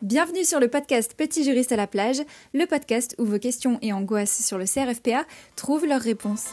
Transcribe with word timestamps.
Bienvenue 0.00 0.44
sur 0.44 0.60
le 0.60 0.68
podcast 0.68 1.14
Petit 1.16 1.42
juriste 1.42 1.72
à 1.72 1.76
la 1.76 1.88
plage, 1.88 2.20
le 2.54 2.66
podcast 2.66 3.16
où 3.18 3.24
vos 3.24 3.40
questions 3.40 3.80
et 3.82 3.92
angoisses 3.92 4.46
sur 4.46 4.56
le 4.56 4.64
CRFPA 4.64 5.26
trouvent 5.56 5.86
leurs 5.86 6.00
réponses. 6.00 6.50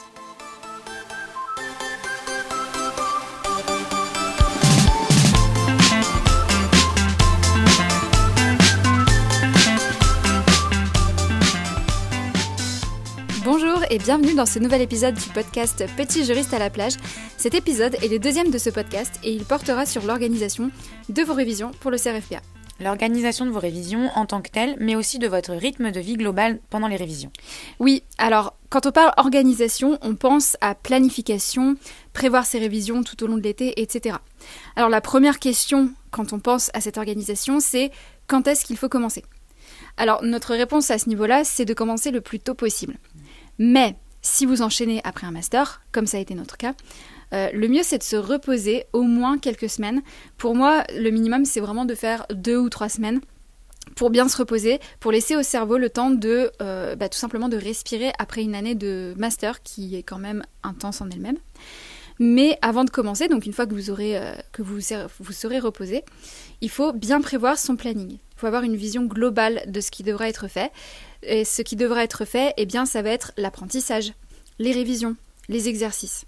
Bonjour 13.43 13.83
et 13.91 13.99
bienvenue 13.99 14.33
dans 14.33 14.47
ce 14.47 14.57
nouvel 14.57 14.81
épisode 14.81 15.13
du 15.13 15.29
podcast 15.29 15.85
Petit 15.95 16.25
juriste 16.25 16.55
à 16.55 16.57
la 16.57 16.71
plage. 16.71 16.95
Cet 17.37 17.53
épisode 17.53 17.93
est 18.01 18.07
le 18.07 18.17
deuxième 18.17 18.49
de 18.49 18.57
ce 18.57 18.71
podcast 18.71 19.19
et 19.23 19.31
il 19.31 19.45
portera 19.45 19.85
sur 19.85 20.03
l'organisation 20.03 20.71
de 21.09 21.21
vos 21.21 21.35
révisions 21.35 21.69
pour 21.79 21.91
le 21.91 21.99
CRFPA. 21.99 22.41
L'organisation 22.79 23.45
de 23.45 23.51
vos 23.51 23.59
révisions 23.59 24.09
en 24.15 24.25
tant 24.25 24.41
que 24.41 24.49
telle, 24.49 24.75
mais 24.79 24.95
aussi 24.95 25.17
de 25.17 25.27
votre 25.27 25.53
rythme 25.53 25.91
de 25.91 25.99
vie 25.99 26.17
global 26.17 26.59
pendant 26.69 26.87
les 26.87 26.97
révisions. 26.97 27.31
Oui, 27.79 28.03
alors 28.17 28.55
quand 28.69 28.85
on 28.85 28.91
parle 28.91 29.13
organisation, 29.15 29.97
on 30.01 30.15
pense 30.15 30.57
à 30.59 30.75
planification, 30.75 31.77
prévoir 32.11 32.45
ses 32.45 32.59
révisions 32.59 33.03
tout 33.03 33.23
au 33.23 33.27
long 33.27 33.37
de 33.37 33.43
l'été, 33.43 33.81
etc. 33.81 34.17
Alors 34.75 34.89
la 34.89 34.99
première 34.99 35.39
question 35.39 35.91
quand 36.11 36.33
on 36.33 36.39
pense 36.39 36.69
à 36.73 36.81
cette 36.81 36.97
organisation, 36.97 37.59
c'est 37.59 37.91
quand 38.27 38.47
est-ce 38.47 38.65
qu'il 38.65 38.77
faut 38.77 38.89
commencer? 38.89 39.23
Alors 39.97 40.23
notre 40.23 40.53
réponse 40.53 40.91
à 40.91 40.97
ce 40.97 41.07
niveau-là, 41.07 41.43
c'est 41.45 41.65
de 41.65 41.73
commencer 41.73 42.11
le 42.11 42.21
plus 42.21 42.39
tôt 42.39 42.55
possible. 42.55 42.97
Mais 43.57 43.95
si 44.21 44.45
vous 44.45 44.61
enchaînez 44.61 44.99
après 45.03 45.27
un 45.27 45.31
master, 45.31 45.81
comme 45.91 46.07
ça 46.07 46.17
a 46.17 46.19
été 46.19 46.35
notre 46.35 46.57
cas, 46.57 46.73
euh, 47.33 47.49
le 47.53 47.67
mieux 47.67 47.83
c'est 47.83 47.97
de 47.97 48.03
se 48.03 48.15
reposer 48.15 48.85
au 48.93 49.03
moins 49.03 49.37
quelques 49.37 49.69
semaines. 49.69 50.01
Pour 50.37 50.55
moi, 50.55 50.83
le 50.95 51.09
minimum 51.09 51.45
c'est 51.45 51.59
vraiment 51.59 51.85
de 51.85 51.95
faire 51.95 52.25
deux 52.29 52.57
ou 52.57 52.69
trois 52.69 52.89
semaines 52.89 53.21
pour 53.95 54.09
bien 54.09 54.27
se 54.27 54.37
reposer, 54.37 54.79
pour 54.99 55.11
laisser 55.11 55.35
au 55.35 55.43
cerveau 55.43 55.77
le 55.77 55.89
temps 55.89 56.09
de 56.09 56.51
euh, 56.61 56.95
bah, 56.95 57.07
tout 57.07 57.17
simplement 57.17 57.49
de 57.49 57.57
respirer 57.57 58.11
après 58.17 58.41
une 58.41 58.55
année 58.55 58.75
de 58.75 59.13
master 59.17 59.61
qui 59.61 59.95
est 59.95 60.03
quand 60.03 60.17
même 60.17 60.43
intense 60.63 61.01
en 61.01 61.09
elle-même. 61.09 61.37
Mais 62.17 62.57
avant 62.61 62.85
de 62.85 62.89
commencer, 62.89 63.27
donc 63.27 63.45
une 63.45 63.53
fois 63.53 63.67
que 63.67 63.73
vous 63.73 63.91
euh, 63.91 65.07
vous 65.19 65.31
serez 65.33 65.59
reposé, 65.59 66.03
il 66.61 66.69
faut 66.69 66.93
bien 66.93 67.19
prévoir 67.21 67.57
son 67.57 67.75
planning. 67.75 68.11
Il 68.13 68.39
faut 68.39 68.47
avoir 68.47 68.63
une 68.63 68.75
vision 68.75 69.03
globale 69.03 69.63
de 69.67 69.81
ce 69.81 69.91
qui 69.91 70.03
devra 70.03 70.29
être 70.29 70.47
fait. 70.47 70.71
Et 71.23 71.43
ce 71.43 71.61
qui 71.61 71.75
devra 71.75 72.03
être 72.03 72.25
fait, 72.25 72.53
eh 72.57 72.65
bien, 72.65 72.85
ça 72.85 73.01
va 73.01 73.09
être 73.09 73.33
l'apprentissage, 73.37 74.13
les 74.59 74.71
révisions, 74.71 75.15
les 75.49 75.67
exercices. 75.67 76.25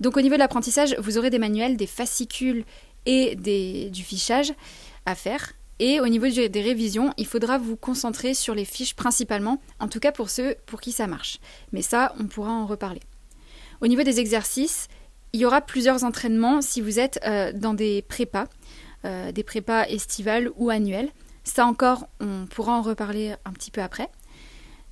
Donc 0.00 0.16
au 0.16 0.20
niveau 0.20 0.34
de 0.34 0.40
l'apprentissage, 0.40 0.96
vous 0.98 1.18
aurez 1.18 1.30
des 1.30 1.38
manuels, 1.38 1.76
des 1.76 1.86
fascicules 1.86 2.64
et 3.06 3.36
des, 3.36 3.90
du 3.90 4.02
fichage 4.02 4.52
à 5.06 5.14
faire. 5.14 5.52
Et 5.78 6.00
au 6.00 6.08
niveau 6.08 6.28
des 6.28 6.60
révisions, 6.60 7.12
il 7.16 7.26
faudra 7.26 7.56
vous 7.56 7.76
concentrer 7.76 8.34
sur 8.34 8.54
les 8.54 8.66
fiches 8.66 8.94
principalement, 8.94 9.62
en 9.78 9.88
tout 9.88 10.00
cas 10.00 10.12
pour 10.12 10.28
ceux 10.28 10.56
pour 10.66 10.80
qui 10.80 10.92
ça 10.92 11.06
marche. 11.06 11.38
Mais 11.72 11.80
ça, 11.80 12.14
on 12.20 12.24
pourra 12.24 12.52
en 12.52 12.66
reparler. 12.66 13.00
Au 13.80 13.86
niveau 13.86 14.02
des 14.02 14.20
exercices, 14.20 14.88
il 15.32 15.40
y 15.40 15.46
aura 15.46 15.62
plusieurs 15.62 16.04
entraînements 16.04 16.60
si 16.60 16.82
vous 16.82 16.98
êtes 16.98 17.20
euh, 17.24 17.52
dans 17.54 17.72
des 17.72 18.02
prépas, 18.02 18.46
euh, 19.06 19.32
des 19.32 19.42
prépas 19.42 19.86
estivales 19.86 20.50
ou 20.56 20.68
annuelles. 20.68 21.10
Ça 21.44 21.64
encore, 21.64 22.08
on 22.20 22.46
pourra 22.46 22.74
en 22.74 22.82
reparler 22.82 23.34
un 23.46 23.52
petit 23.52 23.70
peu 23.70 23.80
après. 23.80 24.10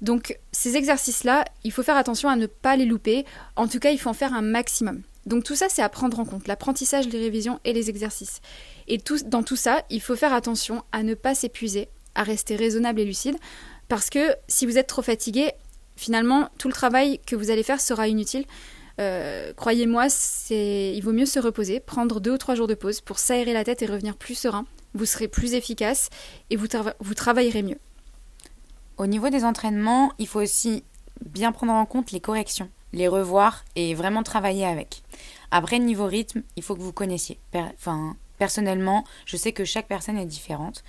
Donc 0.00 0.38
ces 0.52 0.76
exercices-là, 0.76 1.44
il 1.64 1.72
faut 1.72 1.82
faire 1.82 1.96
attention 1.96 2.28
à 2.28 2.36
ne 2.36 2.46
pas 2.46 2.76
les 2.76 2.84
louper. 2.84 3.24
En 3.56 3.68
tout 3.68 3.78
cas, 3.78 3.90
il 3.90 3.98
faut 3.98 4.10
en 4.10 4.14
faire 4.14 4.34
un 4.34 4.42
maximum. 4.42 5.02
Donc 5.26 5.44
tout 5.44 5.56
ça, 5.56 5.66
c'est 5.68 5.82
à 5.82 5.88
prendre 5.88 6.18
en 6.18 6.24
compte, 6.24 6.48
l'apprentissage, 6.48 7.08
les 7.08 7.18
révisions 7.18 7.60
et 7.64 7.72
les 7.72 7.90
exercices. 7.90 8.40
Et 8.86 8.98
dans 9.26 9.42
tout 9.42 9.56
ça, 9.56 9.82
il 9.90 10.00
faut 10.00 10.16
faire 10.16 10.32
attention 10.32 10.82
à 10.90 11.02
ne 11.02 11.14
pas 11.14 11.34
s'épuiser, 11.34 11.88
à 12.14 12.22
rester 12.22 12.56
raisonnable 12.56 13.00
et 13.00 13.04
lucide, 13.04 13.36
parce 13.88 14.08
que 14.08 14.34
si 14.48 14.64
vous 14.64 14.78
êtes 14.78 14.86
trop 14.86 15.02
fatigué, 15.02 15.52
finalement, 15.96 16.48
tout 16.58 16.68
le 16.68 16.74
travail 16.74 17.20
que 17.26 17.36
vous 17.36 17.50
allez 17.50 17.62
faire 17.62 17.80
sera 17.80 18.08
inutile. 18.08 18.46
Euh, 19.00 19.52
croyez-moi, 19.52 20.06
il 20.50 21.00
vaut 21.02 21.12
mieux 21.12 21.26
se 21.26 21.38
reposer, 21.38 21.78
prendre 21.78 22.20
deux 22.20 22.32
ou 22.32 22.38
trois 22.38 22.54
jours 22.54 22.66
de 22.66 22.74
pause 22.74 23.00
pour 23.00 23.18
s'aérer 23.18 23.52
la 23.52 23.64
tête 23.64 23.82
et 23.82 23.86
revenir 23.86 24.16
plus 24.16 24.34
serein. 24.34 24.64
Vous 24.94 25.04
serez 25.04 25.28
plus 25.28 25.52
efficace 25.52 26.08
et 26.48 26.56
vous 26.56 27.14
travaillerez 27.14 27.62
mieux. 27.62 27.78
Au 28.98 29.06
niveau 29.06 29.30
des 29.30 29.44
entraînements, 29.44 30.12
il 30.18 30.26
faut 30.26 30.40
aussi 30.40 30.82
bien 31.24 31.52
prendre 31.52 31.72
en 31.72 31.86
compte 31.86 32.10
les 32.10 32.20
corrections, 32.20 32.68
les 32.92 33.06
revoir 33.06 33.64
et 33.76 33.94
vraiment 33.94 34.24
travailler 34.24 34.66
avec. 34.66 35.02
Après, 35.52 35.78
niveau 35.78 36.06
rythme, 36.06 36.42
il 36.56 36.64
faut 36.64 36.74
que 36.74 36.80
vous 36.80 36.92
connaissiez. 36.92 37.38
enfin, 37.54 38.16
personnellement, 38.38 39.04
je 39.24 39.36
sais 39.36 39.52
que 39.52 39.64
chaque 39.64 39.86
personne 39.86 40.18
est 40.18 40.26
différente. 40.26 40.82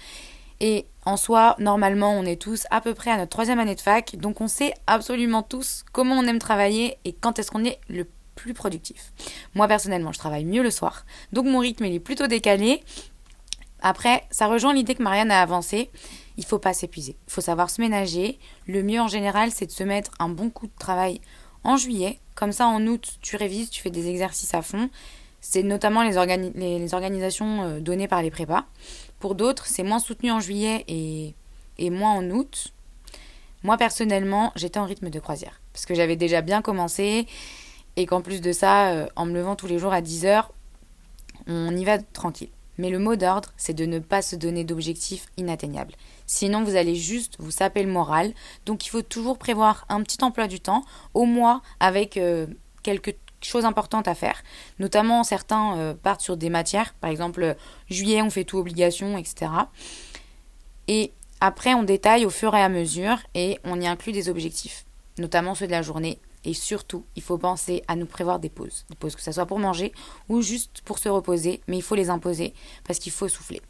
Et 0.59 0.87
en 1.05 1.17
soi, 1.17 1.55
normalement, 1.59 2.11
on 2.11 2.25
est 2.25 2.41
tous 2.41 2.65
à 2.71 2.81
peu 2.81 2.95
près 2.95 3.11
à 3.11 3.17
notre 3.17 3.29
troisième 3.29 3.59
année 3.59 3.75
de 3.75 3.81
fac, 3.81 4.15
donc 4.17 4.41
on 4.41 4.47
sait 4.47 4.73
absolument 4.87 5.43
tous 5.43 5.85
comment 5.93 6.15
on 6.15 6.25
aime 6.25 6.39
travailler 6.39 6.97
et 7.05 7.13
quand 7.13 7.39
est-ce 7.39 7.51
qu'on 7.51 7.63
est 7.63 7.79
le 7.89 8.07
plus 8.35 8.53
productif. 8.53 9.13
Moi, 9.53 9.67
personnellement, 9.67 10.11
je 10.11 10.19
travaille 10.19 10.45
mieux 10.45 10.63
le 10.63 10.71
soir, 10.71 11.05
donc 11.31 11.45
mon 11.45 11.59
rythme 11.59 11.85
il 11.85 11.93
est 11.93 11.99
plutôt 11.99 12.27
décalé. 12.27 12.83
Après, 13.81 14.25
ça 14.31 14.47
rejoint 14.47 14.73
l'idée 14.73 14.95
que 14.95 15.03
Marianne 15.03 15.31
a 15.31 15.41
avancée 15.41 15.89
il 16.39 16.45
faut 16.45 16.57
pas 16.57 16.73
s'épuiser. 16.73 17.17
Il 17.27 17.33
faut 17.33 17.41
savoir 17.41 17.69
se 17.69 17.81
ménager. 17.81 18.39
Le 18.65 18.81
mieux 18.81 19.01
en 19.01 19.09
général, 19.09 19.51
c'est 19.51 19.65
de 19.65 19.71
se 19.71 19.83
mettre 19.83 20.11
un 20.19 20.29
bon 20.29 20.49
coup 20.49 20.67
de 20.67 20.79
travail 20.79 21.19
en 21.65 21.75
juillet. 21.75 22.17
Comme 22.33 22.53
ça, 22.53 22.65
en 22.65 22.87
août, 22.87 23.19
tu 23.21 23.35
révises, 23.35 23.69
tu 23.69 23.81
fais 23.81 23.89
des 23.89 24.07
exercices 24.07 24.53
à 24.53 24.61
fond. 24.61 24.89
C'est 25.41 25.63
notamment 25.63 26.01
les, 26.01 26.15
organisations 26.17 27.63
euh, 27.63 27.79
données 27.81 28.07
par 28.07 28.21
les 28.21 28.31
prépas. 28.31 28.65
Pour 29.19 29.35
d'autres, 29.35 29.67
c'est 29.67 29.83
moins 29.83 29.99
soutenu 29.99 30.31
en 30.31 30.39
juillet 30.39 30.85
et, 30.87 31.89
moins 31.89 32.13
en 32.13 32.29
août. 32.29 32.73
Moi, 33.63 33.75
personnellement, 33.75 34.53
j'étais 34.55 34.79
en 34.79 34.85
rythme 34.85 35.09
de 35.09 35.19
croisière. 35.19 35.59
Parce 35.73 35.85
que 35.85 35.93
j'avais 35.93 36.15
déjà 36.15 36.39
bien 36.41 36.61
commencé. 36.61 37.27
Et 37.97 38.05
qu'en 38.05 38.21
plus 38.21 38.39
de 38.39 38.53
ça, 38.53 38.91
euh, 38.91 39.07
en 39.17 39.25
me 39.25 39.33
levant 39.33 39.57
tous 39.57 39.67
les 39.67 39.77
jours 39.77 39.91
à 39.91 39.99
10 39.99 40.25
heures, 40.25 40.53
on 41.47 41.75
y 41.75 41.83
va 41.83 41.97
tranquille. 41.97 42.49
Mais 42.77 42.89
le 42.89 42.97
mot 42.97 43.17
d'ordre, 43.17 43.49
c'est 43.57 43.73
de 43.73 43.85
ne 43.85 43.99
pas 43.99 44.21
se 44.21 44.37
donner 44.37 44.63
d'objectifs 44.63 45.25
inatteignables. 45.35 45.95
Sinon, 46.31 46.63
vous 46.63 46.75
allez 46.75 46.93
juste 46.93 47.37
vous 47.39 47.49
saper 47.49 47.81
le 47.81 47.91
moral. 47.91 48.33
Donc, 48.67 48.85
il 48.85 48.89
faut 48.89 49.01
toujours 49.01 49.39
prévoir 49.39 49.87
un 49.89 50.03
petit 50.03 50.23
emploi 50.23 50.47
du 50.47 50.59
temps 50.59 50.83
au 51.15 51.25
mois 51.25 51.63
avec 51.79 52.17
euh, 52.17 52.45
quelques 52.83 53.15
choses 53.41 53.65
importantes 53.65 54.07
à 54.07 54.13
faire. 54.13 54.43
Notamment, 54.77 55.23
certains 55.23 55.75
euh, 55.79 55.93
partent 55.95 56.21
sur 56.21 56.37
des 56.37 56.51
matières. 56.51 56.93
Par 57.01 57.09
exemple, 57.09 57.55
juillet, 57.89 58.21
on 58.21 58.29
fait 58.29 58.43
tout 58.43 58.59
obligation, 58.59 59.17
etc. 59.17 59.51
Et 60.87 61.13
après, 61.41 61.73
on 61.73 61.81
détaille 61.81 62.27
au 62.27 62.29
fur 62.29 62.53
et 62.53 62.61
à 62.61 62.69
mesure 62.69 63.17
et 63.33 63.57
on 63.63 63.81
y 63.81 63.87
inclut 63.87 64.11
des 64.11 64.29
objectifs, 64.29 64.85
notamment 65.17 65.55
ceux 65.55 65.65
de 65.65 65.71
la 65.71 65.81
journée, 65.81 66.19
et 66.45 66.53
surtout, 66.53 67.05
il 67.15 67.23
faut 67.23 67.39
penser 67.39 67.81
à 67.87 67.95
nous 67.95 68.05
prévoir 68.05 68.39
des 68.39 68.49
pauses. 68.49 68.85
Des 68.91 68.95
pauses 68.95 69.15
que 69.15 69.23
ce 69.23 69.31
soit 69.31 69.47
pour 69.47 69.57
manger 69.57 69.93
ou 70.29 70.43
juste 70.43 70.81
pour 70.85 70.99
se 70.99 71.09
reposer, 71.09 71.61
mais 71.67 71.77
il 71.77 71.83
faut 71.83 71.95
les 71.95 72.11
imposer 72.11 72.53
parce 72.85 72.99
qu'il 72.99 73.11
faut 73.11 73.27
souffler. 73.27 73.63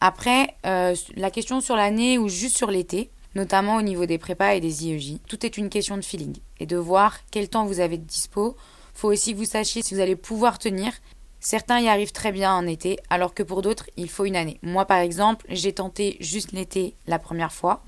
Après, 0.00 0.54
euh, 0.66 0.94
la 1.16 1.30
question 1.30 1.60
sur 1.60 1.76
l'année 1.76 2.18
ou 2.18 2.28
juste 2.28 2.56
sur 2.56 2.70
l'été, 2.70 3.10
notamment 3.34 3.76
au 3.76 3.82
niveau 3.82 4.06
des 4.06 4.18
prépas 4.18 4.54
et 4.54 4.60
des 4.60 4.86
IEJ, 4.86 5.18
tout 5.26 5.44
est 5.44 5.56
une 5.56 5.70
question 5.70 5.96
de 5.96 6.02
feeling 6.02 6.36
et 6.60 6.66
de 6.66 6.76
voir 6.76 7.18
quel 7.30 7.48
temps 7.48 7.66
vous 7.66 7.80
avez 7.80 7.98
de 7.98 8.04
dispo. 8.04 8.56
Faut 8.94 9.08
aussi 9.08 9.32
que 9.32 9.38
vous 9.38 9.44
sachiez 9.44 9.82
si 9.82 9.94
vous 9.94 10.00
allez 10.00 10.16
pouvoir 10.16 10.58
tenir. 10.58 10.92
Certains 11.40 11.80
y 11.80 11.88
arrivent 11.88 12.12
très 12.12 12.32
bien 12.32 12.54
en 12.54 12.66
été, 12.66 12.98
alors 13.10 13.34
que 13.34 13.42
pour 13.42 13.62
d'autres, 13.62 13.88
il 13.96 14.08
faut 14.08 14.24
une 14.24 14.36
année. 14.36 14.58
Moi, 14.62 14.84
par 14.84 14.98
exemple, 14.98 15.46
j'ai 15.48 15.72
tenté 15.72 16.16
juste 16.18 16.52
l'été 16.52 16.96
la 17.06 17.18
première 17.18 17.52
fois, 17.52 17.82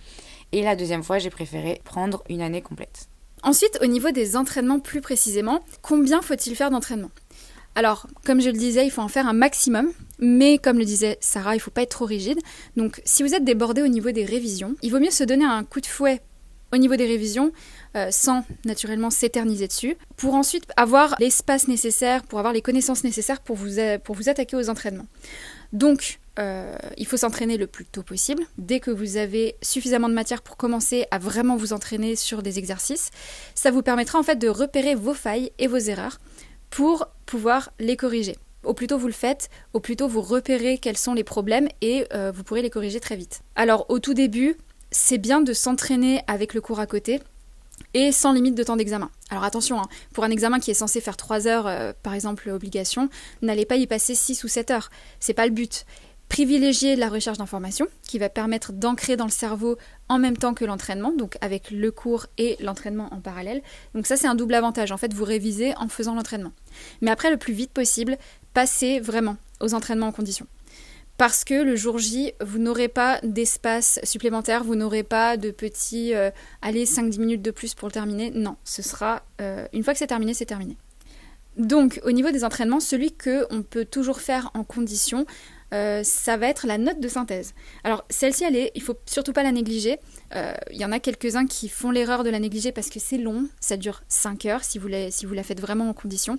et 0.53 0.63
la 0.63 0.77
deuxième 0.77 1.03
fois, 1.03 1.19
j'ai 1.19 1.31
préféré 1.31 1.81
prendre 1.85 2.23
une 2.29 2.43
année 2.43 2.63
complète. 2.63 3.09
Ensuite, 3.43 3.79
au 3.83 3.87
niveau 3.87 4.11
des 4.11 4.37
entraînements 4.37 4.81
plus 4.81 5.01
précisément, 5.01 5.61
combien 5.83 6.23
faut-il 6.23 6.57
faire 6.57 6.71
d'entraînement? 6.71 7.11
Alors, 7.75 8.07
comme 8.25 8.41
je 8.41 8.51
le 8.51 8.59
disais, 8.59 8.85
il 8.87 8.91
faut 8.91 9.03
en 9.03 9.09
faire 9.09 9.29
un 9.29 9.33
maximum, 9.33 9.93
mais 10.19 10.59
comme 10.59 10.79
le 10.79 10.85
disait 10.85 11.17
Sarah, 11.21 11.55
il 11.55 11.59
ne 11.59 11.63
faut 11.63 11.71
pas 11.71 11.83
être 11.83 11.91
trop 11.91 12.07
rigide. 12.07 12.41
Donc, 12.77 13.01
si 13.05 13.23
vous 13.23 13.35
êtes 13.35 13.45
débordé 13.45 13.83
au 13.83 13.89
niveau 13.89 14.11
des 14.11 14.25
révisions, 14.25 14.75
il 14.83 14.91
vaut 14.91 14.99
mieux 14.99 15.11
se 15.11 15.25
donner 15.25 15.45
un 15.45 15.63
coup 15.63 15.81
de 15.81 15.87
fouet 15.87 16.21
au 16.73 16.77
niveau 16.77 16.97
des 16.97 17.07
révisions, 17.07 17.53
euh, 17.97 18.09
sans 18.11 18.45
naturellement 18.65 19.11
s'éterniser 19.11 19.69
dessus, 19.69 19.97
pour 20.17 20.35
ensuite 20.35 20.65
avoir 20.77 21.17
l'espace 21.19 21.69
nécessaire, 21.69 22.25
pour 22.25 22.39
avoir 22.39 22.53
les 22.53 22.63
connaissances 22.63 23.05
nécessaires 23.05 23.41
pour 23.41 23.57
vous, 23.57 23.77
pour 24.05 24.15
vous 24.15 24.29
attaquer 24.29 24.57
aux 24.57 24.69
entraînements. 24.69 25.07
Donc, 25.73 26.19
euh, 26.39 26.77
il 26.97 27.07
faut 27.07 27.17
s'entraîner 27.17 27.57
le 27.57 27.67
plus 27.67 27.85
tôt 27.85 28.03
possible. 28.03 28.43
Dès 28.59 28.81
que 28.81 28.91
vous 28.91 29.17
avez 29.17 29.57
suffisamment 29.61 30.09
de 30.09 30.15
matière 30.15 30.43
pour 30.43 30.57
commencer 30.57 31.07
à 31.11 31.19
vraiment 31.19 31.57
vous 31.57 31.73
entraîner 31.73 32.17
sur 32.17 32.43
des 32.43 32.59
exercices, 32.59 33.11
ça 33.55 33.71
vous 33.71 33.83
permettra 33.83 34.19
en 34.19 34.23
fait 34.23 34.37
de 34.37 34.49
repérer 34.49 34.95
vos 34.95 35.15
failles 35.15 35.51
et 35.59 35.67
vos 35.67 35.79
erreurs 35.79 36.19
pour 36.71 37.09
pouvoir 37.27 37.71
les 37.79 37.97
corriger. 37.97 38.37
Au 38.65 38.75
plus 38.75 38.87
tôt 38.87 38.99
vous 38.99 39.07
le 39.07 39.13
faites, 39.13 39.51
au 39.73 39.81
plus 39.81 39.97
tôt 39.97 40.09
vous 40.09 40.21
repérez 40.21 40.79
quels 40.79 40.97
sont 40.97 41.15
les 41.15 41.25
problèmes 41.25 41.69
et 41.81 42.07
euh, 42.13 42.33
vous 42.35 42.43
pourrez 42.43 42.63
les 42.63 42.71
corriger 42.71 43.01
très 43.01 43.17
vite. 43.17 43.43
Alors 43.55 43.87
au 43.89 43.99
tout 43.99 44.15
début, 44.15 44.57
c'est 44.91 45.19
bien 45.19 45.41
de 45.41 45.53
s'entraîner 45.53 46.23
avec 46.27 46.55
le 46.55 46.61
cours 46.61 46.81
à 46.81 46.87
côté 46.87 47.21
et 47.95 48.13
sans 48.13 48.33
limite 48.33 48.55
de 48.55 48.63
temps 48.63 48.77
d'examen. 48.77 49.11
Alors 49.31 49.45
attention, 49.45 49.81
hein, 49.81 49.89
pour 50.13 50.25
un 50.25 50.31
examen 50.31 50.59
qui 50.59 50.71
est 50.71 50.75
censé 50.75 51.01
faire 51.01 51.17
3 51.17 51.47
heures, 51.47 51.67
euh, 51.67 51.93
par 52.03 52.15
exemple 52.15 52.51
obligation, 52.51 53.09
n'allez 53.43 53.65
pas 53.65 53.77
y 53.77 53.87
passer 53.87 54.15
6 54.15 54.45
ou 54.45 54.49
7 54.49 54.71
heures. 54.71 54.91
C'est 55.21 55.35
pas 55.35 55.47
le 55.47 55.53
but. 55.53 55.87
Privilégier 56.29 56.97
la 56.97 57.09
recherche 57.09 57.39
d'informations 57.39 57.87
qui 58.03 58.19
va 58.19 58.29
permettre 58.29 58.73
d'ancrer 58.73 59.17
dans 59.17 59.25
le 59.25 59.31
cerveau 59.31 59.77
en 60.09 60.19
même 60.19 60.37
temps 60.37 60.55
que 60.55 60.65
l'entraînement, 60.65 61.13
donc 61.13 61.37
avec 61.41 61.71
le 61.71 61.91
cours 61.91 62.27
et 62.37 62.57
l'entraînement 62.61 63.13
en 63.13 63.21
parallèle. 63.21 63.63
Donc 63.95 64.07
ça 64.07 64.17
c'est 64.17 64.27
un 64.27 64.35
double 64.35 64.55
avantage, 64.55 64.93
en 64.93 64.97
fait 64.97 65.13
vous 65.13 65.25
révisez 65.25 65.75
en 65.77 65.89
faisant 65.89 66.15
l'entraînement. 66.15 66.53
Mais 67.01 67.11
après 67.11 67.31
le 67.31 67.37
plus 67.37 67.53
vite 67.53 67.73
possible, 67.73 68.19
passez 68.55 69.01
vraiment 69.01 69.37
aux 69.61 69.75
entraînements 69.75 70.09
en 70.09 70.13
condition. 70.13 70.47
Parce 71.17 71.43
que 71.43 71.55
le 71.55 71.75
jour 71.75 71.99
J, 71.99 72.33
vous 72.41 72.59
n'aurez 72.59 72.87
pas 72.87 73.19
d'espace 73.25 73.99
supplémentaire, 74.05 74.63
vous 74.63 74.77
n'aurez 74.77 75.03
pas 75.03 75.37
de 75.37 75.51
petits 75.51 76.15
euh, 76.15 76.31
allez 76.63 76.85
5-10 76.85 77.19
minutes 77.19 77.43
de 77.43 77.51
plus 77.51 77.75
pour 77.75 77.89
le 77.89 77.93
terminer. 77.93 78.31
Non, 78.31 78.57
ce 78.63 78.83
sera 78.83 79.25
euh, 79.41 79.67
une 79.73 79.83
fois 79.83 79.95
que 79.95 79.99
c'est 79.99 80.07
terminé, 80.07 80.33
c'est 80.33 80.47
terminé. 80.47 80.77
Donc 81.57 82.01
au 82.05 82.13
niveau 82.13 82.31
des 82.31 82.45
entraînements, 82.45 82.79
celui 82.79 83.11
que 83.11 83.47
on 83.51 83.63
peut 83.63 83.85
toujours 83.85 84.21
faire 84.21 84.53
en 84.55 84.63
condition, 84.63 85.27
euh, 85.75 86.03
ça 86.03 86.37
va 86.37 86.49
être 86.49 86.67
la 86.67 86.79
note 86.79 87.01
de 87.01 87.09
synthèse. 87.09 87.55
Alors 87.85 88.05
celle-ci, 88.11 88.45
elle 88.45 88.57
est, 88.57 88.73
il 88.75 88.83
faut 88.83 88.97
surtout 89.07 89.33
pas 89.33 89.43
la 89.43 89.53
négliger. 89.53 89.99
Euh, 90.35 90.53
il 90.71 90.79
y 90.79 90.85
en 90.85 90.93
a 90.93 91.01
quelques-uns 91.01 91.47
qui 91.47 91.69
font 91.69 91.91
l'erreur 91.91 92.25
de 92.25 92.31
la 92.31 92.39
négliger 92.39 92.73
parce 92.73 92.89
que 92.89 92.99
c'est 92.99 93.19
long, 93.19 93.49
ça 93.61 93.77
dure 93.77 94.03
5 94.09 94.47
heures 94.47 94.65
si 94.65 94.79
vous, 94.79 94.89
la, 94.89 95.43
faites 95.43 95.61
vraiment 95.61 95.89
en 95.89 95.95
condition. 95.95 96.39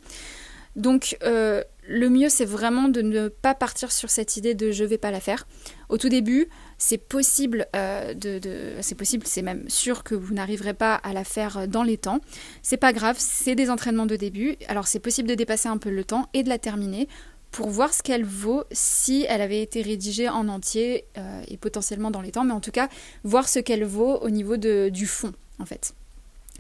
Donc 0.76 1.18
euh, 1.24 1.64
le 1.88 2.10
mieux 2.10 2.30
c'est 2.30 2.46
vraiment 2.46 2.90
de 2.90 3.02
ne 3.02 3.28
pas 3.28 3.56
partir 3.56 3.92
sur 3.92 4.12
cette 4.12 4.38
idée 4.38 4.54
de 4.54 4.72
je 4.72 4.84
vais 4.84 5.00
pas 5.00 5.12
la 5.12 5.20
faire. 5.20 5.48
Au 5.90 5.98
tout 5.98 6.10
début, 6.10 6.48
c'est 6.78 7.00
possible 7.00 7.68
c'est 7.74 8.96
possible, 8.96 9.26
c'est 9.26 9.42
même 9.42 9.68
sûr 9.68 10.04
que 10.04 10.16
vous 10.16 10.34
n'arriverez 10.34 10.76
pas 10.76 10.96
à 10.96 11.14
la 11.14 11.24
faire 11.24 11.68
dans 11.68 11.84
les 11.84 11.98
temps. 11.98 12.20
C'est 12.62 12.78
pas 12.78 12.94
grave, 12.94 13.16
c'est 13.20 13.56
des 13.56 13.70
entraînements 13.70 14.06
de 14.06 14.16
début. 14.16 14.56
Alors 14.68 14.88
c'est 14.88 15.00
possible 15.00 15.28
de 15.28 15.36
dépasser 15.36 15.68
un 15.68 15.78
peu 15.78 15.90
le 15.90 16.04
temps 16.04 16.30
et 16.34 16.44
de 16.44 16.50
la 16.50 16.60
terminer 16.60 17.08
pour 17.52 17.70
voir 17.70 17.94
ce 17.94 18.04
qu'elle 18.04 18.24
vaut 18.24 18.64
si 18.72 19.26
elle 19.28 19.42
avait 19.42 19.62
été 19.62 19.82
rédigée 19.82 20.30
en 20.30 20.48
entier 20.48 21.06
euh, 21.18 21.42
et 21.48 21.58
potentiellement 21.58 22.12
dans 22.12 22.22
les 22.22 22.32
temps, 22.32 22.44
mais 22.44 22.54
en 22.54 22.60
tout 22.60 22.72
cas 22.72 22.90
voir 23.24 23.50
ce 23.50 23.60
qu'elle 23.60 23.86
vaut 23.86 24.18
au 24.18 24.30
niveau 24.30 24.58
du 24.58 25.06
fond 25.06 25.34
en 25.60 25.66
fait. 25.66 25.94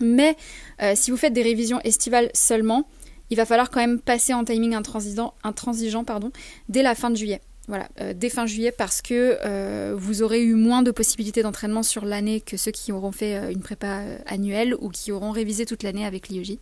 Mais 0.01 0.35
euh, 0.81 0.93
si 0.95 1.11
vous 1.11 1.17
faites 1.17 1.33
des 1.33 1.41
révisions 1.41 1.79
estivales 1.81 2.29
seulement, 2.33 2.87
il 3.29 3.37
va 3.37 3.45
falloir 3.45 3.69
quand 3.69 3.79
même 3.79 3.99
passer 3.99 4.33
en 4.33 4.43
timing 4.43 4.73
intransigeant, 4.73 6.03
pardon, 6.03 6.31
dès 6.69 6.81
la 6.81 6.95
fin 6.95 7.09
de 7.09 7.15
juillet. 7.15 7.41
Voilà, 7.67 7.87
euh, 8.01 8.13
dès 8.15 8.29
fin 8.29 8.47
juillet 8.47 8.71
parce 8.71 9.03
que 9.03 9.93
vous 9.93 10.23
aurez 10.23 10.41
eu 10.41 10.55
moins 10.55 10.81
de 10.81 10.89
possibilités 10.89 11.43
d'entraînement 11.43 11.83
sur 11.83 12.03
l'année 12.03 12.41
que 12.41 12.57
ceux 12.57 12.71
qui 12.71 12.91
auront 12.91 13.11
fait 13.11 13.53
une 13.53 13.61
prépa 13.61 14.01
annuelle 14.25 14.75
ou 14.79 14.89
qui 14.89 15.11
auront 15.11 15.31
révisé 15.31 15.67
toute 15.67 15.83
l'année 15.83 16.05
avec 16.05 16.29
l'IOJ. 16.29 16.57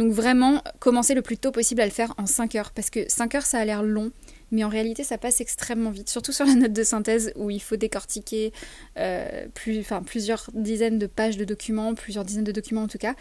Donc 0.00 0.12
vraiment, 0.12 0.62
commencez 0.78 1.12
le 1.12 1.20
plus 1.20 1.36
tôt 1.36 1.52
possible 1.52 1.82
à 1.82 1.84
le 1.84 1.90
faire 1.90 2.14
en 2.16 2.24
5 2.24 2.54
heures, 2.54 2.70
parce 2.70 2.88
que 2.88 3.00
5 3.06 3.34
heures, 3.34 3.44
ça 3.44 3.58
a 3.58 3.64
l'air 3.66 3.82
long, 3.82 4.12
mais 4.50 4.64
en 4.64 4.70
réalité, 4.70 5.04
ça 5.04 5.18
passe 5.18 5.42
extrêmement 5.42 5.90
vite, 5.90 6.08
surtout 6.08 6.32
sur 6.32 6.46
la 6.46 6.54
note 6.54 6.72
de 6.72 6.82
synthèse 6.82 7.34
où 7.36 7.50
il 7.50 7.60
faut 7.60 7.76
décortiquer 7.76 8.54
euh, 8.96 9.46
plus, 9.52 9.84
plusieurs 10.06 10.48
dizaines 10.54 10.98
de 10.98 11.06
pages 11.06 11.36
de 11.36 11.44
documents, 11.44 11.94
plusieurs 11.94 12.24
dizaines 12.24 12.44
de 12.44 12.52
documents 12.52 12.84
en 12.84 12.88
tout 12.88 12.96
cas. 12.96 13.14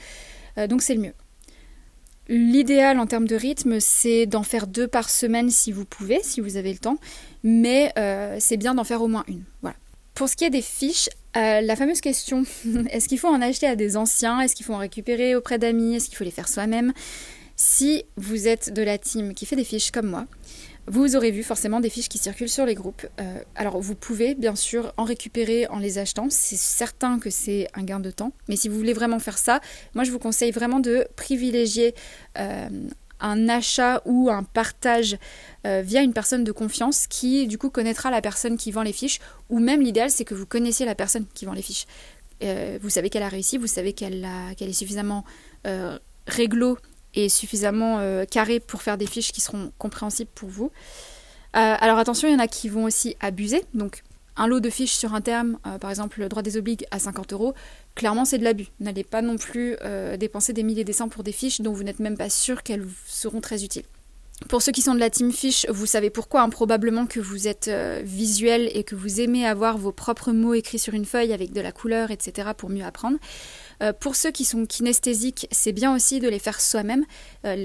Euh, 0.58 0.68
donc 0.68 0.81
c'est 0.81 0.96
le 0.96 1.02
mieux. 1.02 1.14
L'idéal 2.30 2.98
en 2.98 3.08
termes 3.08 3.28
de 3.28 3.36
rythme, 3.36 3.82
c'est 3.82 4.25
d'en 4.25 4.44
faire 4.44 4.66
deux 4.66 4.88
par 4.88 5.10
semaine 5.10 5.50
si 5.50 5.74
vous 5.74 5.84
pouvez, 5.84 6.22
si 6.24 6.40
vous 6.40 6.56
avez 6.56 6.72
le 6.72 6.80
temps, 6.80 6.98
mais 7.44 7.92
euh, 7.98 8.38
c'est 8.40 8.56
bien 8.56 8.74
d'en 8.74 8.86
faire 8.86 9.02
au 9.02 9.10
moins 9.10 9.25
une. 9.28 9.44
Voilà. 9.64 9.75
Pour 10.19 10.27
ce 10.27 10.36
qui 10.36 10.44
est 10.44 10.50
des 10.50 10.62
fiches, 10.62 11.07
euh, 11.38 11.62
la 11.62 11.77
fameuse 11.77 12.01
question, 12.01 12.44
est-ce 12.92 13.07
qu'il 13.07 13.18
faut 13.18 13.30
en 13.30 13.42
acheter 13.42 13.68
à 13.68 13.77
des 13.77 13.95
anciens? 13.95 14.42
Est-ce 14.42 14.54
qu'il 14.54 14.66
faut 14.66 14.74
en 14.74 14.80
récupérer 14.80 15.33
auprès 15.33 15.57
d'amis? 15.57 15.95
Est-ce 15.95 16.10
qu'il 16.10 16.18
faut 16.18 16.25
les 16.25 16.30
faire 16.30 16.50
soi-même? 16.50 16.92
Si 17.56 18.04
vous 18.18 18.50
êtes 18.50 18.74
de 18.74 18.81
la 18.81 18.98
team 18.98 19.33
qui 19.33 19.45
fait 19.45 19.56
des 19.56 19.63
fiches 19.63 19.92
comme 19.92 20.07
moi, 20.07 20.25
vous 20.88 21.16
aurez 21.16 21.31
vu 21.31 21.42
forcément 21.42 21.80
des 21.80 21.89
fiches 21.89 22.10
qui 22.10 22.18
circulent 22.18 22.50
sur 22.50 22.66
les 22.66 22.75
groupes. 22.75 23.07
Euh, 23.21 23.39
alors 23.56 23.80
vous 23.80 23.95
pouvez 23.95 24.36
bien 24.36 24.57
sûr 24.57 24.92
en 24.98 25.06
récupérer 25.06 25.68
en 25.68 25.80
les 25.80 26.00
achetant, 26.00 26.27
c'est 26.30 26.57
certain 26.57 27.18
que 27.18 27.30
c'est 27.30 27.69
un 27.74 27.83
gain 27.83 28.01
de 28.01 28.12
temps, 28.12 28.33
mais 28.50 28.57
si 28.57 28.68
vous 28.68 28.75
voulez 28.75 28.92
vraiment 28.92 29.19
faire 29.19 29.38
ça, 29.38 29.62
moi 29.94 30.04
je 30.04 30.12
vous 30.12 30.19
conseille 30.19 30.51
vraiment 30.51 30.81
de 30.81 31.07
privilégier 31.15 31.95
euh, 32.38 32.68
un 33.19 33.50
achat 33.50 34.01
ou 34.06 34.30
un 34.30 34.44
partage 34.44 35.18
euh, 35.66 35.81
via 35.83 36.01
une 36.01 36.13
personne 36.13 36.44
de 36.44 36.51
confiance 36.51 37.07
qui 37.07 37.48
du 37.48 37.57
coup 37.57 37.69
connaîtra 37.69 38.12
la 38.12 38.21
personne 38.21 38.57
qui 38.57 38.71
vend 38.71 38.81
les 38.81 38.94
fiches 38.94 39.19
ou 39.50 39.60
même 39.60 39.81
l'idéal 39.81 40.10
c'est 40.10 40.25
que 40.25 40.33
vous 40.33 40.45
connaissiez 40.45 40.86
la 40.86 40.95
personne 40.95 41.25
qui 41.33 41.45
vend 41.45 41.54
les 41.54 41.62
fiches. 41.62 41.86
Euh, 42.42 42.80
vous 42.81 42.89
savez 42.89 43.10
qu'elle 43.10 43.24
a 43.24 43.30
réussi, 43.30 43.57
vous 43.57 43.68
savez 43.68 43.94
qu'elle 43.94 44.24
est 44.24 44.74
suffisamment 44.74 45.25
euh, 45.68 46.00
réglo 46.27 46.77
et 47.13 47.27
suffisamment 47.27 48.00
carré 48.30 48.60
pour 48.60 48.83
faire 48.83 48.95
des 48.95 49.07
fiches 49.07 49.31
qui 49.31 49.42
seront 49.42 49.72
compréhensibles 49.80 50.30
pour 50.36 50.48
vous. 50.48 50.72
alors 51.54 51.98
attention, 51.98 52.27
il 52.27 52.33
y 52.33 52.36
en 52.36 52.39
a 52.39 52.48
qui 52.48 52.69
vont 52.69 52.83
aussi 52.83 53.15
abuser, 53.19 53.65
donc 53.74 54.04
un 54.38 54.45
lot 54.45 54.60
de 54.60 54.69
fiches 54.69 54.94
sur 54.94 55.15
un 55.15 55.22
terme, 55.22 55.57
par 55.81 55.89
exemple 55.89 56.19
le 56.19 56.30
droit 56.30 56.44
des 56.44 56.56
obligues 56.56 56.86
à 56.92 57.00
50 57.00 57.33
euros, 57.33 57.56
clairement 58.00 58.24
c'est 58.24 58.38
de 58.38 58.46
l'abus. 58.46 58.68
N'allez 58.80 59.04
pas 59.04 59.22
non 59.22 59.38
plus 59.38 59.75
euh, 59.81 60.16
dépenser 60.16 60.54
des 60.54 60.63
milliers 60.63 60.86
de 60.86 60.94
cents 60.94 61.10
pour 61.10 61.22
des 61.22 61.34
fiches 61.34 61.60
dont 61.60 61.74
vous 61.74 61.84
n'êtes 61.84 62.00
même 62.00 62.18
pas 62.18 62.30
sûr 62.30 62.63
qu'elles 62.63 62.88
seront 63.06 63.42
très 63.42 63.66
utiles. 63.66 63.84
Pour 64.48 64.62
ceux 64.62 64.72
qui 64.72 64.81
sont 64.81 64.96
de 64.96 65.01
la 65.01 65.10
team 65.10 65.34
fiche, 65.34 65.66
vous 65.68 65.86
savez 65.86 66.10
pourquoi, 66.10 66.42
hein, 66.44 66.50
probablement 66.50 67.07
que 67.07 67.19
vous 67.19 67.50
êtes 67.50 67.68
euh, 67.68 68.01
visuel 68.01 68.72
et 68.74 68.86
que 68.86 68.96
vous 68.96 69.19
aimez 69.19 69.46
avoir 69.46 69.78
vos 69.78 69.92
propres 69.92 70.31
mots 70.31 70.54
écrits 70.54 70.80
sur 70.80 70.94
une 70.94 71.04
feuille 71.04 71.34
avec 71.34 71.51
de 71.51 71.60
la 71.60 71.74
couleur, 71.74 72.10
etc. 72.10 72.51
pour 72.56 72.69
mieux 72.69 72.86
apprendre. 72.86 73.18
Euh, 73.84 73.92
pour 73.92 74.16
ceux 74.16 74.31
qui 74.31 74.46
sont 74.46 74.66
kinesthésiques, 74.66 75.50
c'est 75.51 75.74
bien 75.74 75.94
aussi 75.94 76.22
de 76.22 76.30
les 76.30 76.40
faire 76.40 76.62
soi-même. 76.62 77.04
La, 77.44 77.57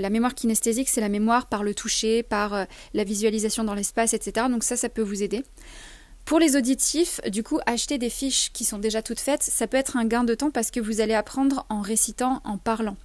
la, 0.00 0.10
mémoire 0.10 0.34
kinesthésique, 0.34 0.90
c'est 0.90 1.00
la 1.00 1.08
mémoire 1.08 1.46
par 1.46 1.64
le 1.64 1.74
toucher, 1.74 2.22
par 2.22 2.66
la 2.92 3.04
visualisation 3.04 3.64
dans 3.64 3.74
l'espace, 3.74 4.12
etc. 4.12 4.48
Donc 4.50 4.64
ça, 4.64 4.76
ça 4.76 4.90
peut 4.90 5.00
vous 5.00 5.22
aider. 5.22 5.42
Pour 6.24 6.38
les 6.38 6.56
auditifs, 6.56 7.20
du 7.28 7.42
coup, 7.42 7.58
acheter 7.66 7.98
des 7.98 8.10
fiches 8.10 8.52
qui 8.52 8.64
sont 8.64 8.78
déjà 8.78 9.02
toutes 9.02 9.20
faites, 9.20 9.42
ça 9.42 9.66
peut 9.66 9.76
être 9.76 9.96
un 9.96 10.04
gain 10.04 10.24
de 10.24 10.34
temps 10.34 10.50
parce 10.50 10.70
que 10.70 10.80
vous 10.80 11.00
allez 11.00 11.14
apprendre 11.14 11.66
en 11.68 11.80
récitant, 11.80 12.40
en 12.44 12.58
parlant. 12.58 12.96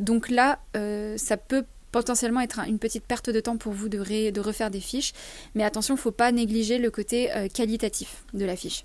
Donc 0.00 0.28
là, 0.28 0.58
euh, 0.76 1.16
ça 1.16 1.36
peut 1.36 1.64
potentiellement 1.92 2.40
être 2.40 2.60
une 2.66 2.78
petite 2.78 3.04
perte 3.04 3.30
de 3.30 3.40
temps 3.40 3.56
pour 3.56 3.72
vous 3.72 3.88
de, 3.88 4.40
refaire 4.40 4.70
des 4.70 4.80
fiches, 4.80 5.12
mais 5.54 5.64
attention, 5.64 5.94
il 5.94 5.98
ne 5.98 6.02
faut 6.02 6.10
pas 6.10 6.32
négliger 6.32 6.78
le 6.78 6.90
côté 6.90 7.34
euh, 7.34 7.48
qualitatif 7.48 8.24
de 8.34 8.44
la 8.44 8.56
fiche. 8.56 8.84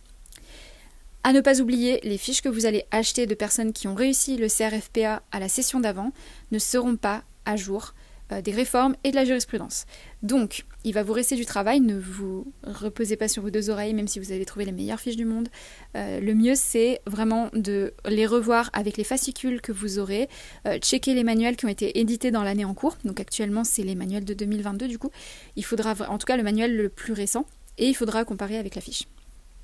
À 1.23 1.33
ne 1.33 1.41
pas 1.41 1.59
oublier, 1.59 1.99
les 2.03 2.17
fiches 2.17 2.41
que 2.41 2.49
vous 2.49 2.65
allez 2.65 2.85
acheter 2.91 3.25
de 3.27 3.35
personnes 3.35 3.73
qui 3.73 3.87
ont 3.87 3.95
réussi 3.95 4.37
le 4.37 4.47
CRFPA 4.47 5.21
à 5.31 5.39
la 5.39 5.49
session 5.49 5.79
d'avant 5.79 6.13
ne 6.51 6.57
seront 6.57 6.95
pas 6.95 7.23
à 7.45 7.57
jour 7.57 7.93
des 8.39 8.51
réformes 8.51 8.95
et 9.03 9.11
de 9.11 9.15
la 9.15 9.25
jurisprudence. 9.25 9.85
Donc, 10.23 10.65
il 10.83 10.93
va 10.93 11.03
vous 11.03 11.13
rester 11.13 11.35
du 11.35 11.45
travail, 11.45 11.79
ne 11.79 11.97
vous 11.97 12.51
reposez 12.63 13.15
pas 13.15 13.27
sur 13.27 13.43
vos 13.43 13.49
deux 13.49 13.69
oreilles, 13.69 13.93
même 13.93 14.07
si 14.07 14.19
vous 14.19 14.31
avez 14.31 14.45
trouvé 14.45 14.65
les 14.65 14.71
meilleures 14.71 14.99
fiches 14.99 15.15
du 15.15 15.25
monde. 15.25 15.49
Euh, 15.95 16.19
le 16.19 16.33
mieux, 16.33 16.55
c'est 16.55 17.01
vraiment 17.05 17.49
de 17.53 17.93
les 18.07 18.25
revoir 18.25 18.69
avec 18.73 18.97
les 18.97 19.03
fascicules 19.03 19.61
que 19.61 19.71
vous 19.71 19.99
aurez, 19.99 20.29
euh, 20.67 20.77
checker 20.79 21.13
les 21.13 21.23
manuels 21.23 21.55
qui 21.55 21.65
ont 21.65 21.69
été 21.69 21.99
édités 21.99 22.31
dans 22.31 22.43
l'année 22.43 22.65
en 22.65 22.73
cours. 22.73 22.97
Donc 23.03 23.19
actuellement, 23.19 23.63
c'est 23.63 23.83
les 23.83 23.95
manuels 23.95 24.25
de 24.25 24.33
2022 24.33 24.87
du 24.87 24.97
coup. 24.97 25.11
Il 25.55 25.65
faudra, 25.65 25.93
en 26.07 26.17
tout 26.17 26.25
cas, 26.25 26.37
le 26.37 26.43
manuel 26.43 26.75
le 26.75 26.89
plus 26.89 27.13
récent, 27.13 27.45
et 27.77 27.87
il 27.87 27.93
faudra 27.93 28.25
comparer 28.25 28.57
avec 28.57 28.75
la 28.75 28.81
fiche. 28.81 29.03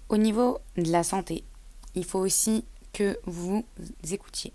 Au 0.10 0.18
niveau 0.18 0.60
de 0.78 0.92
la 0.92 1.04
santé, 1.04 1.44
il 1.96 2.06
faut 2.06 2.20
aussi 2.20 2.64
que 2.94 3.18
vous 3.26 3.66
écoutiez 4.12 4.54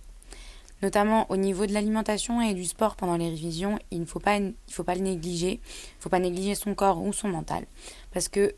notamment 0.83 1.31
au 1.31 1.37
niveau 1.37 1.67
de 1.67 1.73
l'alimentation 1.73 2.41
et 2.43 2.55
du 2.55 2.65
sport 2.65 2.97
pendant 2.97 3.17
les 3.17 3.29
révisions, 3.29 3.79
il 3.91 4.01
ne 4.01 4.05
faut 4.05 4.19
pas, 4.19 4.37
il 4.39 4.55
faut 4.69 4.85
pas 4.85 4.95
le 4.95 5.03
négliger. 5.03 5.53
Il 5.53 5.99
ne 5.99 6.03
faut 6.03 6.09
pas 6.09 6.19
négliger 6.19 6.55
son 6.55 6.75
corps 6.75 7.03
ou 7.03 7.12
son 7.12 7.29
mental. 7.29 7.65
Parce 8.12 8.29
que 8.29 8.55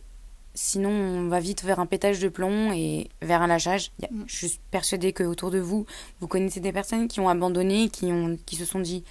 sinon, 0.54 0.90
on 0.90 1.28
va 1.28 1.40
vite 1.40 1.64
vers 1.64 1.80
un 1.80 1.86
pétage 1.86 2.20
de 2.20 2.28
plomb 2.28 2.72
et 2.72 3.10
vers 3.20 3.42
un 3.42 3.46
lâchage. 3.46 3.92
Mm. 4.10 4.22
Je 4.26 4.46
suis 4.46 4.58
persuadée 4.70 5.12
qu'autour 5.12 5.50
de 5.50 5.58
vous, 5.58 5.86
vous 6.20 6.28
connaissez 6.28 6.60
des 6.60 6.72
personnes 6.72 7.08
qui 7.08 7.20
ont 7.20 7.28
abandonné, 7.28 7.88
qui, 7.88 8.06
ont, 8.06 8.38
qui 8.46 8.56
se 8.56 8.64
sont 8.64 8.80
dit 8.80 9.04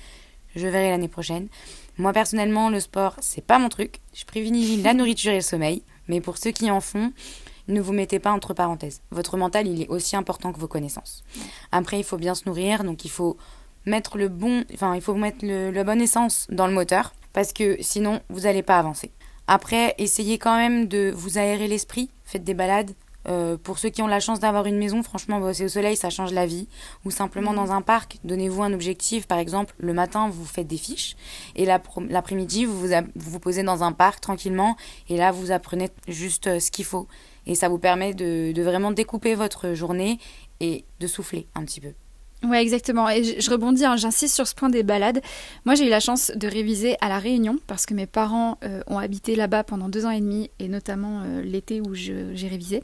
je 0.55 0.67
verrai 0.67 0.89
l'année 0.89 1.07
prochaine. 1.07 1.47
Moi, 1.97 2.13
personnellement, 2.13 2.69
le 2.69 2.79
sport, 2.79 3.15
c'est 3.21 3.45
pas 3.45 3.59
mon 3.59 3.69
truc. 3.69 3.99
Je 4.13 4.25
privilégie 4.25 4.81
la 4.81 4.93
nourriture 4.93 5.31
et 5.31 5.37
le 5.37 5.41
sommeil. 5.41 5.83
Mais 6.07 6.21
pour 6.21 6.37
ceux 6.37 6.51
qui 6.51 6.69
en 6.69 6.81
font, 6.81 7.11
ne 7.67 7.81
vous 7.81 7.93
mettez 7.93 8.19
pas 8.19 8.31
entre 8.31 8.53
parenthèses. 8.53 9.01
Votre 9.11 9.37
mental, 9.37 9.67
il 9.67 9.81
est 9.81 9.87
aussi 9.87 10.15
important 10.15 10.51
que 10.51 10.59
vos 10.59 10.67
connaissances. 10.67 11.23
Après, 11.71 11.99
il 11.99 12.03
faut 12.03 12.17
bien 12.17 12.35
se 12.35 12.43
nourrir, 12.45 12.83
donc 12.83 13.05
il 13.05 13.11
faut 13.11 13.37
mettre 13.85 14.17
le 14.17 14.29
bon, 14.29 14.63
enfin, 14.73 14.95
il 14.95 15.01
faut 15.01 15.15
mettre 15.15 15.45
le, 15.45 15.71
la 15.71 15.83
bonne 15.83 16.01
essence 16.01 16.47
dans 16.49 16.67
le 16.67 16.73
moteur, 16.73 17.13
parce 17.33 17.53
que 17.53 17.77
sinon, 17.81 18.21
vous 18.29 18.41
n'allez 18.41 18.63
pas 18.63 18.79
avancer. 18.79 19.11
Après, 19.47 19.93
essayez 19.97 20.37
quand 20.37 20.55
même 20.55 20.87
de 20.87 21.11
vous 21.15 21.37
aérer 21.37 21.67
l'esprit, 21.67 22.09
faites 22.23 22.43
des 22.43 22.53
balades, 22.53 22.91
euh, 23.27 23.57
pour 23.57 23.79
ceux 23.79 23.89
qui 23.89 24.01
ont 24.01 24.07
la 24.07 24.19
chance 24.19 24.39
d'avoir 24.39 24.65
une 24.65 24.77
maison, 24.77 25.03
franchement, 25.03 25.39
bosser 25.39 25.65
au 25.65 25.69
soleil, 25.69 25.95
ça 25.95 26.09
change 26.09 26.33
la 26.33 26.45
vie. 26.45 26.67
Ou 27.05 27.11
simplement 27.11 27.53
dans 27.53 27.71
un 27.71 27.81
parc, 27.81 28.17
donnez-vous 28.23 28.63
un 28.63 28.73
objectif. 28.73 29.27
Par 29.27 29.37
exemple, 29.37 29.73
le 29.77 29.93
matin, 29.93 30.29
vous 30.29 30.45
faites 30.45 30.67
des 30.67 30.77
fiches. 30.77 31.15
Et 31.55 31.65
l'après-midi, 31.65 32.65
vous, 32.65 32.87
vous 32.87 32.89
vous 33.15 33.39
posez 33.39 33.63
dans 33.63 33.83
un 33.83 33.91
parc 33.91 34.19
tranquillement. 34.21 34.75
Et 35.09 35.17
là, 35.17 35.31
vous 35.31 35.51
apprenez 35.51 35.89
juste 36.07 36.47
euh, 36.47 36.59
ce 36.59 36.71
qu'il 36.71 36.85
faut. 36.85 37.07
Et 37.45 37.55
ça 37.55 37.69
vous 37.69 37.79
permet 37.79 38.13
de, 38.13 38.53
vraiment 38.61 38.91
découper 38.91 39.35
votre 39.35 39.73
journée 39.73 40.19
et 40.59 40.85
de 40.99 41.07
souffler 41.07 41.47
un 41.55 41.63
petit 41.65 41.81
peu. 41.81 41.93
Ouais, 42.43 42.61
exactement. 42.61 43.09
Et 43.09 43.39
je, 43.39 43.49
rebondis, 43.49 43.85
hein, 43.85 43.95
j'insiste 43.95 44.35
sur 44.35 44.47
ce 44.47 44.53
point 44.53 44.69
des 44.69 44.83
balades. 44.83 45.21
Moi, 45.65 45.75
j'ai 45.75 45.87
eu 45.87 45.89
la 45.89 46.01
chance 46.01 46.31
de 46.35 46.47
réviser 46.47 46.97
à 46.99 47.07
La 47.07 47.17
Réunion 47.17 47.57
parce 47.67 47.85
que 47.85 47.93
mes 47.93 48.05
parents 48.05 48.57
euh, 48.65 48.81
ont 48.87 48.97
habité 48.97 49.35
là-bas 49.35 49.63
pendant 49.63 49.87
deux 49.87 50.05
ans 50.05 50.09
et 50.09 50.19
demi 50.19 50.49
et 50.59 50.67
notamment 50.67 51.21
euh, 51.23 51.41
l'été 51.41 51.79
où 51.79 51.93
j'ai 51.93 52.47
révisé. 52.49 52.83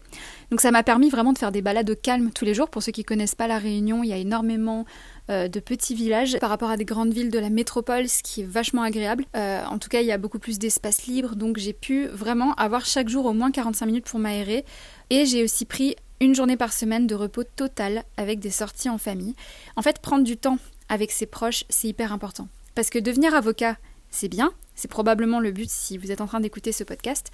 Donc, 0.49 0.61
ça 0.61 0.71
m'a 0.71 0.81
permis 0.81 1.09
vraiment 1.09 1.33
de 1.33 1.37
faire 1.37 1.51
des 1.51 1.61
balades 1.61 1.89
au 1.89 1.95
calme 1.95 2.31
tous 2.33 2.45
les 2.45 2.53
jours. 2.53 2.69
Pour 2.69 2.83
ceux 2.83 2.93
qui 2.93 3.03
connaissent 3.03 3.35
pas 3.35 3.47
La 3.47 3.57
Réunion, 3.57 4.01
il 4.01 4.09
y 4.09 4.13
a 4.13 4.17
énormément 4.17 4.85
euh, 5.29 5.49
de 5.49 5.59
petits 5.59 5.93
villages 5.93 6.37
par 6.39 6.49
rapport 6.49 6.69
à 6.69 6.77
des 6.77 6.85
grandes 6.85 7.13
villes 7.13 7.29
de 7.29 7.39
la 7.39 7.49
métropole, 7.49 8.07
ce 8.07 8.23
qui 8.23 8.41
est 8.41 8.49
vachement 8.49 8.83
agréable. 8.83 9.25
En 9.35 9.77
tout 9.77 9.89
cas, 9.89 9.99
il 9.99 10.07
y 10.07 10.11
a 10.11 10.17
beaucoup 10.17 10.39
plus 10.39 10.57
d'espace 10.57 11.05
libre, 11.05 11.35
donc 11.35 11.57
j'ai 11.57 11.73
pu 11.73 12.07
vraiment 12.07 12.53
avoir 12.53 12.85
chaque 12.85 13.09
jour 13.09 13.25
au 13.25 13.33
moins 13.33 13.51
45 13.51 13.85
minutes 13.85 14.05
pour 14.05 14.19
m'aérer. 14.19 14.63
Et 15.09 15.25
j'ai 15.25 15.43
aussi 15.43 15.65
pris 15.65 15.95
une 16.21 16.35
journée 16.35 16.57
par 16.57 16.73
semaine 16.73 17.07
de 17.07 17.15
repos 17.15 17.43
total 17.43 18.03
avec 18.17 18.39
des 18.39 18.49
sorties 18.49 18.89
en 18.89 18.97
famille. 18.97 19.35
En 19.75 19.81
fait, 19.81 19.99
prendre 19.99 20.23
du 20.23 20.37
temps 20.37 20.57
avec 20.89 21.11
ses 21.11 21.25
proches, 21.25 21.63
c'est 21.69 21.87
hyper 21.87 22.11
important. 22.11 22.47
Parce 22.75 22.89
que 22.89 22.99
devenir 22.99 23.33
avocat, 23.33 23.77
c'est 24.09 24.27
bien, 24.27 24.51
c'est 24.75 24.89
probablement 24.89 25.39
le 25.39 25.51
but 25.51 25.69
si 25.69 25.97
vous 25.97 26.11
êtes 26.11 26.21
en 26.21 26.27
train 26.27 26.39
d'écouter 26.39 26.71
ce 26.71 26.83
podcast, 26.83 27.31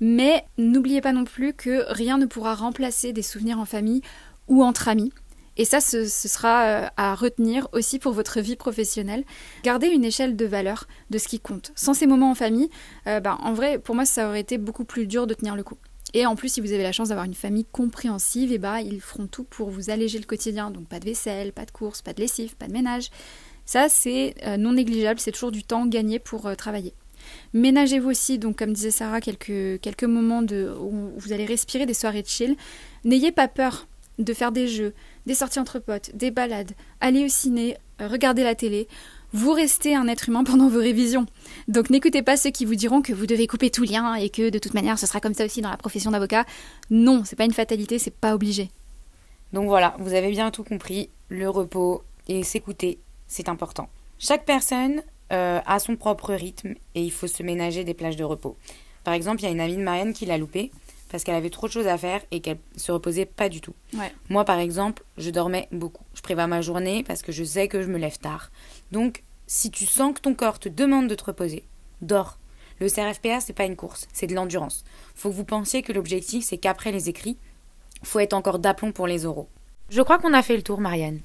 mais 0.00 0.44
n'oubliez 0.58 1.00
pas 1.00 1.12
non 1.12 1.24
plus 1.24 1.54
que 1.54 1.84
rien 1.88 2.18
ne 2.18 2.26
pourra 2.26 2.54
remplacer 2.54 3.12
des 3.12 3.22
souvenirs 3.22 3.60
en 3.60 3.64
famille 3.64 4.02
ou 4.48 4.62
entre 4.62 4.88
amis. 4.88 5.12
Et 5.58 5.64
ça, 5.64 5.80
ce, 5.80 6.04
sera 6.04 6.64
euh, 6.64 6.86
à 6.98 7.14
retenir 7.14 7.68
aussi 7.72 7.98
pour 7.98 8.12
votre 8.12 8.40
vie 8.40 8.56
professionnelle. 8.56 9.24
Gardez 9.62 9.86
une 9.86 10.04
échelle 10.04 10.36
de 10.36 10.44
valeur 10.44 10.86
de 11.08 11.16
ce 11.16 11.28
qui 11.28 11.40
compte. 11.40 11.72
Sans 11.74 11.94
ces 11.94 12.06
moments 12.06 12.30
en 12.30 12.34
famille, 12.34 12.68
bah, 13.06 13.38
en 13.40 13.54
vrai, 13.54 13.78
pour 13.78 13.94
moi, 13.94 14.04
ça 14.04 14.28
aurait 14.28 14.40
été 14.40 14.58
beaucoup 14.58 14.84
plus 14.84 15.06
dur 15.06 15.26
de 15.26 15.32
tenir 15.32 15.56
le 15.56 15.62
coup. 15.62 15.78
Et 16.14 16.24
en 16.24 16.36
plus, 16.36 16.52
si 16.52 16.60
vous 16.60 16.72
avez 16.72 16.82
la 16.82 16.92
chance 16.92 17.08
d'avoir 17.08 17.26
une 17.26 17.34
famille 17.34 17.66
compréhensive, 17.70 18.52
et 18.52 18.58
bah, 18.58 18.80
ils 18.80 19.00
feront 19.00 19.26
tout 19.26 19.44
pour 19.44 19.70
vous 19.70 19.90
alléger 19.90 20.18
le 20.18 20.24
quotidien. 20.24 20.70
Donc 20.70 20.86
pas 20.88 21.00
de 21.00 21.04
vaisselle, 21.04 21.52
pas 21.52 21.64
de 21.64 21.70
courses, 21.70 22.02
pas 22.02 22.12
de 22.12 22.20
lessive, 22.20 22.56
pas 22.56 22.68
de 22.68 22.72
ménage. 22.72 23.10
Ça, 23.64 23.88
c'est 23.88 24.34
euh, 24.46 24.56
non 24.56 24.72
négligeable, 24.72 25.18
c'est 25.18 25.32
toujours 25.32 25.50
du 25.50 25.64
temps 25.64 25.86
gagné 25.86 26.18
pour 26.18 26.46
euh, 26.46 26.54
travailler. 26.54 26.94
Ménagez-vous 27.52 28.10
aussi, 28.10 28.38
donc 28.38 28.56
comme 28.56 28.72
disait 28.72 28.92
Sarah, 28.92 29.20
quelques, 29.20 30.04
moments 30.04 30.42
où 30.42 31.10
vous 31.16 31.32
allez 31.32 31.44
respirer 31.44 31.84
des 31.84 31.94
soirées 31.94 32.22
de 32.22 32.28
chill. 32.28 32.56
N'ayez 33.04 33.32
pas 33.32 33.48
peur 33.48 33.88
de 34.18 34.32
faire 34.32 34.52
des 34.52 34.68
jeux, 34.68 34.94
des 35.26 35.34
sorties 35.34 35.58
entre 35.58 35.78
potes, 35.78 36.14
des 36.14 36.30
balades, 36.30 36.72
aller 37.00 37.24
au 37.24 37.28
ciné, 37.28 37.76
euh, 38.00 38.08
regarder 38.08 38.44
la 38.44 38.54
télé. 38.54 38.88
Vous 39.32 39.52
restez 39.52 39.94
un 39.94 40.08
être 40.08 40.28
humain 40.28 40.44
pendant 40.44 40.68
vos 40.68 40.78
révisions. 40.78 41.26
Donc 41.68 41.90
n'écoutez 41.90 42.22
pas 42.22 42.36
ceux 42.36 42.50
qui 42.50 42.64
vous 42.64 42.74
diront 42.74 43.02
que 43.02 43.12
vous 43.12 43.26
devez 43.26 43.46
couper 43.46 43.70
tout 43.70 43.84
lien 43.84 44.14
et 44.14 44.30
que 44.30 44.50
de 44.50 44.58
toute 44.58 44.74
manière 44.74 44.98
ce 44.98 45.06
sera 45.06 45.20
comme 45.20 45.34
ça 45.34 45.44
aussi 45.44 45.60
dans 45.60 45.70
la 45.70 45.76
profession 45.76 46.10
d'avocat. 46.10 46.44
Non, 46.90 47.22
c'est 47.24 47.36
pas 47.36 47.44
une 47.44 47.52
fatalité, 47.52 47.98
c'est 47.98 48.14
pas 48.14 48.34
obligé. 48.34 48.70
Donc 49.52 49.68
voilà, 49.68 49.94
vous 49.98 50.14
avez 50.14 50.30
bien 50.30 50.50
tout 50.50 50.64
compris, 50.64 51.10
le 51.28 51.48
repos 51.48 52.02
et 52.28 52.42
s'écouter, 52.42 52.98
c'est 53.26 53.48
important. 53.48 53.88
Chaque 54.18 54.44
personne 54.44 55.02
euh, 55.32 55.60
a 55.66 55.78
son 55.78 55.96
propre 55.96 56.34
rythme 56.34 56.74
et 56.94 57.02
il 57.02 57.12
faut 57.12 57.26
se 57.26 57.42
ménager 57.42 57.84
des 57.84 57.94
plages 57.94 58.16
de 58.16 58.24
repos. 58.24 58.56
Par 59.04 59.14
exemple, 59.14 59.40
il 59.40 59.44
y 59.44 59.48
a 59.48 59.52
une 59.52 59.60
amie 59.60 59.76
de 59.76 59.82
Marianne 59.82 60.12
qui 60.12 60.26
l'a 60.26 60.38
loupé 60.38 60.70
parce 61.10 61.24
qu'elle 61.24 61.34
avait 61.34 61.50
trop 61.50 61.66
de 61.66 61.72
choses 61.72 61.86
à 61.86 61.98
faire 61.98 62.20
et 62.30 62.40
qu'elle 62.40 62.58
se 62.76 62.92
reposait 62.92 63.26
pas 63.26 63.48
du 63.48 63.60
tout. 63.60 63.74
Ouais. 63.94 64.12
Moi, 64.28 64.44
par 64.44 64.58
exemple, 64.58 65.04
je 65.18 65.30
dormais 65.30 65.68
beaucoup. 65.72 66.04
Je 66.14 66.22
prévois 66.22 66.46
ma 66.46 66.60
journée 66.60 67.04
parce 67.04 67.22
que 67.22 67.32
je 67.32 67.44
sais 67.44 67.68
que 67.68 67.82
je 67.82 67.88
me 67.88 67.98
lève 67.98 68.18
tard. 68.18 68.50
Donc, 68.92 69.22
si 69.46 69.70
tu 69.70 69.86
sens 69.86 70.14
que 70.14 70.20
ton 70.20 70.34
corps 70.34 70.58
te 70.58 70.68
demande 70.68 71.08
de 71.08 71.14
te 71.14 71.24
reposer, 71.24 71.64
dors. 72.02 72.38
Le 72.78 72.90
CRFPA, 72.90 73.40
c'est 73.40 73.54
pas 73.54 73.64
une 73.64 73.76
course, 73.76 74.06
c'est 74.12 74.26
de 74.26 74.34
l'endurance. 74.34 74.84
Faut 75.14 75.30
que 75.30 75.34
vous 75.34 75.44
pensiez 75.44 75.82
que 75.82 75.92
l'objectif, 75.92 76.44
c'est 76.44 76.58
qu'après 76.58 76.92
les 76.92 77.08
écrits, 77.08 77.38
faut 78.02 78.18
être 78.18 78.34
encore 78.34 78.58
d'aplomb 78.58 78.92
pour 78.92 79.06
les 79.06 79.24
oraux. 79.24 79.48
Je 79.88 80.02
crois 80.02 80.18
qu'on 80.18 80.34
a 80.34 80.42
fait 80.42 80.56
le 80.56 80.62
tour, 80.62 80.80
Marianne. 80.80 81.20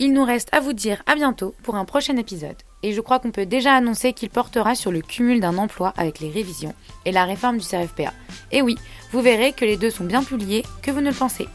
Il 0.00 0.14
nous 0.14 0.24
reste 0.24 0.48
à 0.52 0.60
vous 0.60 0.72
dire 0.72 1.02
à 1.06 1.14
bientôt 1.14 1.54
pour 1.62 1.76
un 1.76 1.84
prochain 1.84 2.16
épisode. 2.16 2.56
Et 2.82 2.94
je 2.94 3.00
crois 3.02 3.20
qu'on 3.20 3.30
peut 3.30 3.44
déjà 3.44 3.74
annoncer 3.74 4.14
qu'il 4.14 4.30
portera 4.30 4.74
sur 4.74 4.90
le 4.90 5.02
cumul 5.02 5.40
d'un 5.40 5.58
emploi 5.58 5.92
avec 5.96 6.20
les 6.20 6.30
révisions 6.30 6.74
et 7.04 7.12
la 7.12 7.26
réforme 7.26 7.58
du 7.58 7.66
CRFPA. 7.66 8.12
Et 8.52 8.62
oui, 8.62 8.76
vous 9.12 9.20
verrez 9.20 9.52
que 9.52 9.64
les 9.64 9.76
deux 9.76 9.90
sont 9.90 10.04
bien 10.04 10.22
plus 10.22 10.36
liés 10.36 10.64
que 10.82 10.90
vous 10.90 11.00
ne 11.00 11.10
le 11.10 11.16
pensez. 11.16 11.48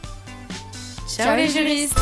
Ciao 1.08 1.36
les 1.36 1.48
juristes 1.48 1.98